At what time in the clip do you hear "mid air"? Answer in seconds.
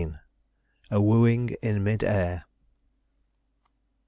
1.83-2.45